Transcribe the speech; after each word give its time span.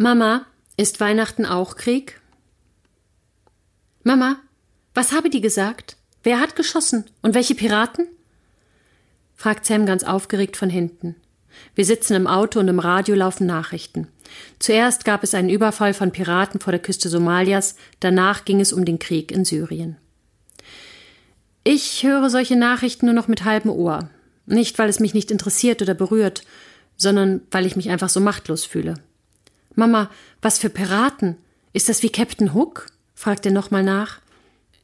Mama, 0.00 0.46
ist 0.76 1.00
Weihnachten 1.00 1.44
auch 1.44 1.74
Krieg? 1.74 2.20
Mama, 4.04 4.36
was 4.94 5.10
habe 5.10 5.28
die 5.28 5.40
gesagt? 5.40 5.96
Wer 6.22 6.38
hat 6.38 6.54
geschossen? 6.54 7.06
Und 7.20 7.34
welche 7.34 7.56
Piraten? 7.56 8.06
fragt 9.34 9.66
Sam 9.66 9.86
ganz 9.86 10.04
aufgeregt 10.04 10.56
von 10.56 10.70
hinten. 10.70 11.16
Wir 11.74 11.84
sitzen 11.84 12.14
im 12.14 12.28
Auto 12.28 12.60
und 12.60 12.68
im 12.68 12.78
Radio 12.78 13.16
laufen 13.16 13.48
Nachrichten. 13.48 14.06
Zuerst 14.60 15.04
gab 15.04 15.24
es 15.24 15.34
einen 15.34 15.48
Überfall 15.48 15.94
von 15.94 16.12
Piraten 16.12 16.60
vor 16.60 16.70
der 16.70 16.80
Küste 16.80 17.08
Somalias, 17.08 17.74
danach 17.98 18.44
ging 18.44 18.60
es 18.60 18.72
um 18.72 18.84
den 18.84 19.00
Krieg 19.00 19.32
in 19.32 19.44
Syrien. 19.44 19.96
Ich 21.64 22.04
höre 22.04 22.30
solche 22.30 22.54
Nachrichten 22.54 23.06
nur 23.06 23.16
noch 23.16 23.26
mit 23.26 23.44
halbem 23.44 23.72
Ohr. 23.72 24.08
Nicht, 24.46 24.78
weil 24.78 24.88
es 24.88 25.00
mich 25.00 25.12
nicht 25.12 25.32
interessiert 25.32 25.82
oder 25.82 25.94
berührt, 25.94 26.44
sondern 26.96 27.40
weil 27.50 27.66
ich 27.66 27.74
mich 27.74 27.90
einfach 27.90 28.08
so 28.08 28.20
machtlos 28.20 28.64
fühle. 28.64 28.94
Mama, 29.78 30.10
was 30.42 30.58
für 30.58 30.70
Piraten? 30.70 31.36
Ist 31.72 31.88
das 31.88 32.02
wie 32.02 32.10
Captain 32.10 32.52
Hook? 32.52 32.86
fragt 33.14 33.46
er 33.46 33.52
nochmal 33.52 33.84
nach. 33.84 34.18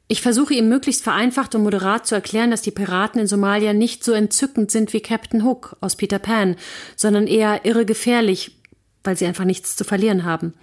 Ich 0.07 0.23
versuche 0.23 0.55
ihm 0.55 0.69
möglichst 0.69 1.03
vereinfacht 1.03 1.57
und 1.57 1.65
moderat 1.65 2.07
zu 2.07 2.15
erklären, 2.15 2.53
dass 2.53 2.63
die 2.63 2.71
Piraten 2.71 3.21
in 3.21 3.27
Somalia 3.27 3.73
nicht 3.73 4.05
so 4.05 4.13
entzückend 4.13 4.71
sind 4.71 4.93
wie 4.93 5.01
Captain 5.01 5.43
Hook 5.43 5.77
aus 5.81 5.97
Peter 5.97 6.21
Pan, 6.21 6.55
sondern 6.95 7.27
eher 7.27 7.65
irre 7.65 7.85
gefährlich, 7.87 8.57
weil 9.03 9.17
sie 9.17 9.27
einfach 9.27 9.45
nichts 9.45 9.75
zu 9.75 9.83
verlieren 9.83 10.23
haben. 10.23 10.55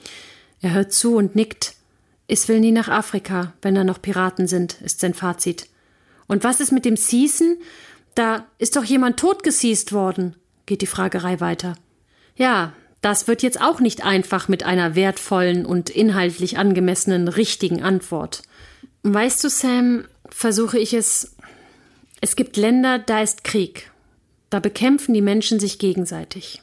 Er 0.62 0.72
hört 0.72 0.94
zu 0.94 1.18
und 1.18 1.36
nickt. 1.36 1.74
Es 2.30 2.48
will 2.48 2.62
nie 2.62 2.72
nach 2.72 2.88
Afrika, 2.88 3.52
wenn 3.62 3.76
da 3.76 3.84
noch 3.84 4.02
Piraten 4.02 4.48
sind, 4.48 4.80
ist 4.80 5.02
sein 5.02 5.14
Fazit. 5.14 5.68
Und 6.28 6.46
was 6.46 6.62
ist 6.62 6.72
mit 6.72 6.86
dem 6.86 6.96
Season? 6.96 7.58
Da 8.16 8.46
ist 8.60 8.78
doch 8.78 8.86
jemand 8.86 9.20
totgesießt 9.20 9.92
worden, 9.92 10.38
geht 10.68 10.82
die 10.82 10.88
Fragerei 10.88 11.42
weiter. 11.42 11.76
Ja, 12.38 12.72
das 13.02 13.28
wird 13.28 13.42
jetzt 13.42 13.60
auch 13.60 13.80
nicht 13.80 14.06
einfach 14.06 14.48
mit 14.48 14.64
einer 14.64 14.96
wertvollen 14.96 15.66
und 15.66 15.90
inhaltlich 15.90 16.58
angemessenen 16.58 17.28
richtigen 17.28 17.82
Antwort. 17.82 18.44
Weißt 19.04 19.44
du, 19.44 19.50
Sam, 19.50 20.06
versuche 20.30 20.78
ich 20.78 20.94
es. 20.94 21.36
Es 22.22 22.36
gibt 22.36 22.58
Länder, 22.58 23.00
da 23.00 23.22
ist 23.22 23.44
Krieg. 23.44 23.92
Da 24.52 24.60
bekämpfen 24.60 25.14
die 25.14 25.22
Menschen 25.22 25.60
sich 25.60 25.80
gegenseitig. 25.80 26.62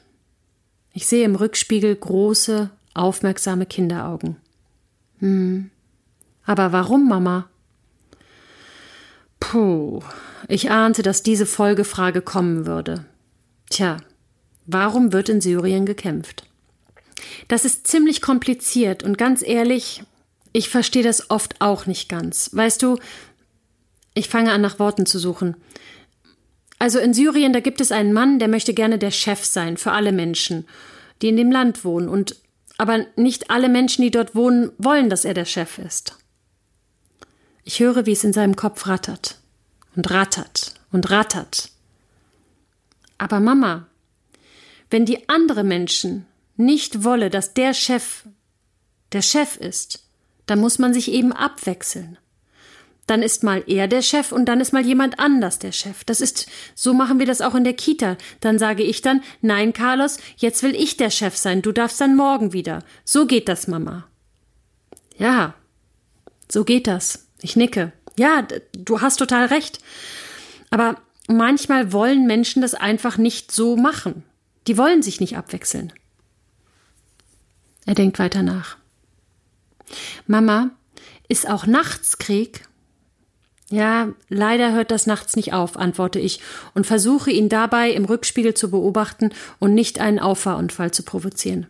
Ich 0.93 1.07
sehe 1.07 1.25
im 1.25 1.35
Rückspiegel 1.35 1.97
große, 1.97 2.71
aufmerksame 2.95 3.67
Kinderaugen. 3.67 4.37
Hm. 5.19 5.71
Aber 6.45 6.73
warum, 6.73 7.09
Mama? 7.09 7.49
Puh, 9.41 10.03
ich 10.49 10.71
ahnte, 10.71 11.03
dass 11.03 11.23
diese 11.23 11.47
Folgefrage 11.47 12.23
kommen 12.23 12.67
würde. 12.67 13.05
Tja, 13.71 13.99
warum 14.69 15.13
wird 15.13 15.29
in 15.29 15.41
Syrien 15.41 15.87
gekämpft? 15.87 16.45
Das 17.49 17.65
ist 17.65 17.87
ziemlich 17.89 18.23
kompliziert 18.23 19.03
und 19.03 19.19
ganz 19.19 19.43
ehrlich, 19.43 20.03
ich 20.53 20.69
verstehe 20.69 21.03
das 21.03 21.31
oft 21.31 21.61
auch 21.61 21.87
nicht 21.87 22.09
ganz. 22.09 22.51
Weißt 22.53 22.83
du, 22.83 22.99
ich 24.15 24.29
fange 24.29 24.53
an, 24.53 24.61
nach 24.61 24.79
Worten 24.79 25.07
zu 25.07 25.19
suchen. 25.19 25.57
Also 26.79 26.99
in 26.99 27.15
Syrien, 27.15 27.53
da 27.53 27.61
gibt 27.61 27.81
es 27.81 27.91
einen 27.91 28.13
Mann, 28.13 28.39
der 28.39 28.49
möchte 28.49 28.75
gerne 28.75 28.99
der 28.99 29.11
Chef 29.11 29.45
sein 29.45 29.77
für 29.77 29.93
alle 29.93 30.13
Menschen, 30.13 30.67
die 31.23 31.29
in 31.29 31.37
dem 31.37 31.51
Land 31.51 31.85
wohnen. 31.85 32.09
Und 32.09 32.37
aber 32.77 33.07
nicht 33.17 33.51
alle 33.51 33.69
Menschen, 33.69 34.03
die 34.03 34.11
dort 34.11 34.35
wohnen, 34.35 34.71
wollen, 34.79 35.11
dass 35.11 35.25
er 35.25 35.35
der 35.35 35.45
Chef 35.45 35.79
ist. 35.79 36.17
Ich 37.65 37.81
höre, 37.81 38.07
wie 38.07 38.13
es 38.13 38.25
in 38.25 38.33
seinem 38.33 38.55
Kopf 38.55 38.87
rattert 38.87 39.39
und 39.97 40.11
rattert 40.11 40.75
und 40.93 41.11
rattert. 41.11 41.71
Aber 43.19 43.41
Mama, 43.41 43.89
wenn 44.91 45.05
die 45.05 45.29
andere 45.29 45.65
Menschen 45.65 46.27
nicht 46.57 47.05
wolle, 47.05 47.31
dass 47.31 47.55
der 47.55 47.75
Chef 47.75 48.25
der 49.13 49.23
Chef 49.23 49.57
ist, 49.57 50.05
dann 50.47 50.61
muss 50.61 50.79
man 50.79 50.93
sich 50.93 51.11
eben 51.13 51.33
abwechseln. 51.33 52.19
Dann 53.07 53.23
ist 53.23 53.43
mal 53.43 53.65
er 53.67 53.89
der 53.89 54.03
Chef 54.03 54.33
und 54.33 54.47
dann 54.47 54.61
ist 54.61 54.75
mal 54.75 54.85
jemand 54.85 55.19
anders 55.19 55.59
der 55.59 55.73
Chef. 55.73 56.05
Das 56.05 56.21
ist, 56.21 56.47
so 56.75 56.93
machen 56.93 57.19
wir 57.19 57.25
das 57.25 57.41
auch 57.41 57.55
in 57.55 57.65
der 57.65 57.73
Kita. 57.73 58.19
Dann 58.41 58.59
sage 58.59 58.83
ich 58.83 59.01
dann, 59.01 59.23
nein, 59.41 59.73
Carlos, 59.73 60.19
jetzt 60.37 60.63
will 60.63 60.75
ich 60.75 60.99
der 60.99 61.09
Chef 61.09 61.35
sein, 61.35 61.63
du 61.63 61.73
darfst 61.73 62.01
dann 62.03 62.17
morgen 62.17 62.53
wieder. 62.53 62.85
So 63.05 63.27
geht 63.27 63.49
das, 63.49 63.67
Mama. 63.67 64.07
Ja, 65.17 65.55
so 66.51 66.65
geht 66.65 66.87
das. 66.87 67.29
Ich 67.41 67.57
nicke. 67.57 67.93
Ja, 68.19 68.47
du 68.73 69.01
hast 69.01 69.17
total 69.17 69.47
recht. 69.47 69.81
Aber 70.71 70.97
manchmal 71.29 71.93
wollen 71.93 72.27
Menschen 72.27 72.61
das 72.61 72.75
einfach 72.75 73.17
nicht 73.17 73.53
so 73.53 73.77
machen. 73.77 74.23
Die 74.69 74.77
wollen 74.77 75.01
sich 75.01 75.19
nicht 75.19 75.39
abwechseln. 75.39 75.95
Er 77.87 77.95
denkt 77.95 78.19
weiter 78.19 78.43
nach. 78.43 78.77
Mama, 80.27 80.71
ist 81.27 81.49
auch 81.49 81.65
nachts 81.65 82.19
Krieg? 82.19 82.69
Ja, 83.71 84.13
leider 84.29 84.73
hört 84.73 84.91
das 84.91 85.07
nachts 85.07 85.37
nicht 85.37 85.55
auf, 85.55 85.79
antworte 85.79 86.19
ich 86.19 86.41
und 86.75 86.87
versuche 86.87 87.31
ihn 87.31 87.49
dabei 87.49 87.91
im 87.91 88.05
Rückspiegel 88.05 88.53
zu 88.53 88.71
beobachten 88.71 89.31
und 89.59 89.73
nicht 89.73 90.01
einen 90.01 90.19
Auffahrunfall 90.19 90.91
zu 90.91 91.03
provozieren. 91.03 91.67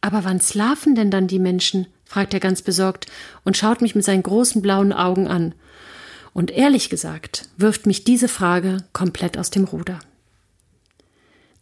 Aber 0.00 0.24
wann 0.24 0.40
schlafen 0.40 0.94
denn 0.94 1.10
dann 1.10 1.28
die 1.28 1.38
Menschen? 1.38 1.86
fragt 2.06 2.32
er 2.32 2.40
ganz 2.40 2.62
besorgt 2.62 3.06
und 3.44 3.58
schaut 3.58 3.82
mich 3.82 3.94
mit 3.94 4.04
seinen 4.04 4.22
großen 4.22 4.62
blauen 4.62 4.94
Augen 4.94 5.28
an. 5.28 5.54
Und 6.32 6.50
ehrlich 6.50 6.88
gesagt 6.88 7.50
wirft 7.58 7.84
mich 7.84 8.04
diese 8.04 8.28
Frage 8.28 8.78
komplett 8.94 9.36
aus 9.36 9.50
dem 9.50 9.64
Ruder. 9.64 9.98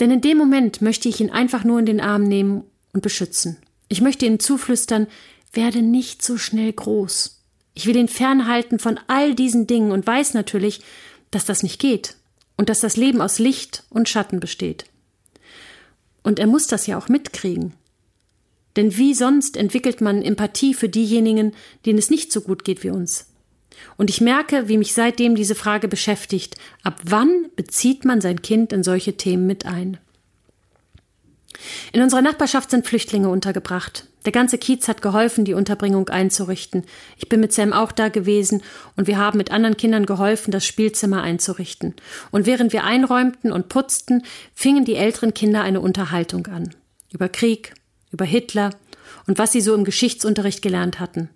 Denn 0.02 0.10
in 0.10 0.20
dem 0.20 0.36
Moment 0.36 0.82
möchte 0.82 1.08
ich 1.08 1.20
ihn 1.20 1.30
einfach 1.30 1.62
nur 1.62 1.78
in 1.78 1.86
den 1.86 2.00
Arm 2.00 2.24
nehmen 2.24 2.64
und 2.92 3.02
beschützen. 3.02 3.58
Ich 3.86 4.00
möchte 4.00 4.26
ihm 4.26 4.40
zuflüstern, 4.40 5.06
werde 5.52 5.80
nicht 5.80 6.24
so 6.24 6.38
schnell 6.38 6.72
groß. 6.72 7.40
Ich 7.74 7.86
will 7.86 7.94
ihn 7.94 8.08
fernhalten 8.08 8.80
von 8.80 8.98
all 9.06 9.36
diesen 9.36 9.68
Dingen 9.68 9.92
und 9.92 10.04
weiß 10.04 10.34
natürlich, 10.34 10.80
dass 11.30 11.44
das 11.44 11.62
nicht 11.62 11.80
geht 11.80 12.16
und 12.56 12.68
dass 12.68 12.80
das 12.80 12.96
Leben 12.96 13.20
aus 13.20 13.38
Licht 13.38 13.84
und 13.90 14.08
Schatten 14.08 14.40
besteht. 14.40 14.86
Und 16.24 16.40
er 16.40 16.48
muss 16.48 16.66
das 16.66 16.88
ja 16.88 16.98
auch 16.98 17.08
mitkriegen. 17.08 17.74
Denn 18.74 18.96
wie 18.96 19.14
sonst 19.14 19.56
entwickelt 19.56 20.00
man 20.00 20.20
Empathie 20.20 20.74
für 20.74 20.88
diejenigen, 20.88 21.52
denen 21.86 22.00
es 22.00 22.10
nicht 22.10 22.32
so 22.32 22.40
gut 22.40 22.64
geht 22.64 22.82
wie 22.82 22.90
uns? 22.90 23.26
Und 23.96 24.10
ich 24.10 24.20
merke, 24.20 24.68
wie 24.68 24.78
mich 24.78 24.94
seitdem 24.94 25.34
diese 25.34 25.54
Frage 25.54 25.88
beschäftigt. 25.88 26.56
Ab 26.82 27.00
wann 27.04 27.46
bezieht 27.56 28.04
man 28.04 28.20
sein 28.20 28.42
Kind 28.42 28.72
in 28.72 28.82
solche 28.82 29.16
Themen 29.16 29.46
mit 29.46 29.66
ein? 29.66 29.98
In 31.92 32.02
unserer 32.02 32.22
Nachbarschaft 32.22 32.70
sind 32.70 32.86
Flüchtlinge 32.86 33.28
untergebracht. 33.28 34.06
Der 34.24 34.32
ganze 34.32 34.58
Kiez 34.58 34.86
hat 34.88 35.02
geholfen, 35.02 35.44
die 35.44 35.54
Unterbringung 35.54 36.08
einzurichten. 36.08 36.84
Ich 37.16 37.28
bin 37.28 37.40
mit 37.40 37.52
Sam 37.52 37.72
auch 37.72 37.92
da 37.92 38.08
gewesen 38.08 38.62
und 38.96 39.06
wir 39.06 39.18
haben 39.18 39.38
mit 39.38 39.50
anderen 39.50 39.76
Kindern 39.76 40.06
geholfen, 40.06 40.52
das 40.52 40.64
Spielzimmer 40.64 41.22
einzurichten. 41.22 41.94
Und 42.30 42.46
während 42.46 42.72
wir 42.72 42.84
einräumten 42.84 43.52
und 43.52 43.68
putzten, 43.68 44.24
fingen 44.54 44.84
die 44.84 44.94
älteren 44.94 45.34
Kinder 45.34 45.62
eine 45.62 45.80
Unterhaltung 45.80 46.46
an. 46.46 46.74
Über 47.12 47.28
Krieg, 47.28 47.74
über 48.12 48.24
Hitler 48.24 48.70
und 49.26 49.38
was 49.38 49.52
sie 49.52 49.60
so 49.60 49.74
im 49.74 49.84
Geschichtsunterricht 49.84 50.62
gelernt 50.62 51.00
hatten. 51.00 51.28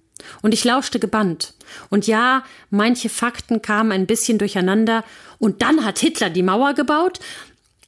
Und 0.43 0.55
ich 0.55 0.65
lauschte 0.65 0.99
gebannt. 0.99 1.55
Und 1.91 2.07
ja, 2.07 2.45
manche 2.71 3.09
Fakten 3.09 3.63
kamen 3.63 3.93
ein 3.93 4.07
bisschen 4.07 4.39
durcheinander. 4.39 5.05
Und 5.39 5.63
dann 5.63 5.85
hat 5.85 5.99
Hitler 5.99 6.31
die 6.31 6.43
Mauer 6.43 6.75
gebaut. 6.75 7.21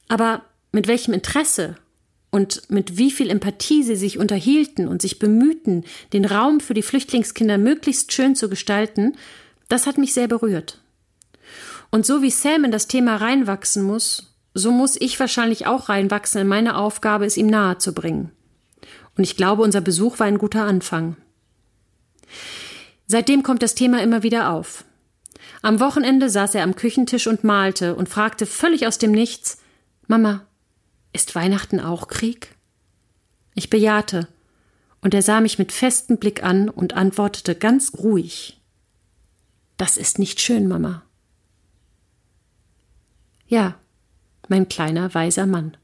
Aber 0.07 0.43
mit 0.71 0.87
welchem 0.87 1.13
Interesse 1.13 1.75
und 2.31 2.69
mit 2.69 2.97
wie 2.97 3.11
viel 3.11 3.29
Empathie 3.29 3.83
sie 3.83 3.95
sich 3.95 4.19
unterhielten 4.19 4.87
und 4.87 5.01
sich 5.01 5.19
bemühten, 5.19 5.83
den 6.13 6.25
Raum 6.25 6.59
für 6.59 6.73
die 6.73 6.83
Flüchtlingskinder 6.83 7.57
möglichst 7.57 8.13
schön 8.13 8.35
zu 8.35 8.49
gestalten, 8.49 9.15
das 9.67 9.87
hat 9.87 9.97
mich 9.97 10.13
sehr 10.13 10.27
berührt. 10.27 10.79
Und 11.91 12.05
so 12.05 12.21
wie 12.21 12.29
Sam 12.29 12.65
in 12.65 12.71
das 12.71 12.87
Thema 12.87 13.15
reinwachsen 13.15 13.83
muss, 13.83 14.35
so 14.53 14.71
muss 14.71 14.95
ich 14.99 15.19
wahrscheinlich 15.19 15.65
auch 15.65 15.89
reinwachsen 15.89 16.41
in 16.41 16.47
meine 16.47 16.75
Aufgabe, 16.75 17.25
es 17.25 17.37
ihm 17.37 17.47
nahe 17.47 17.77
zu 17.77 17.93
bringen. 17.93 18.31
Und 19.17 19.23
ich 19.23 19.35
glaube, 19.35 19.63
unser 19.63 19.81
Besuch 19.81 20.19
war 20.19 20.27
ein 20.27 20.37
guter 20.37 20.63
Anfang. 20.63 21.17
Seitdem 23.07 23.43
kommt 23.43 23.63
das 23.63 23.75
Thema 23.75 24.01
immer 24.01 24.23
wieder 24.23 24.51
auf. 24.51 24.85
Am 25.61 25.79
Wochenende 25.79 26.29
saß 26.29 26.55
er 26.55 26.63
am 26.63 26.75
Küchentisch 26.75 27.27
und 27.27 27.43
malte 27.43 27.95
und 27.95 28.09
fragte 28.09 28.45
völlig 28.45 28.87
aus 28.87 28.97
dem 28.97 29.11
Nichts 29.11 29.59
Mama, 30.07 30.45
ist 31.13 31.35
Weihnachten 31.35 31.79
auch 31.79 32.07
Krieg? 32.07 32.55
Ich 33.53 33.69
bejahte, 33.69 34.27
und 35.01 35.13
er 35.13 35.21
sah 35.21 35.41
mich 35.41 35.59
mit 35.59 35.71
festem 35.71 36.17
Blick 36.17 36.43
an 36.43 36.69
und 36.69 36.93
antwortete 36.93 37.55
ganz 37.55 37.93
ruhig 37.97 38.59
Das 39.77 39.97
ist 39.97 40.19
nicht 40.19 40.41
schön, 40.41 40.67
Mama. 40.67 41.03
Ja, 43.47 43.79
mein 44.47 44.67
kleiner 44.67 45.13
weiser 45.13 45.45
Mann. 45.45 45.77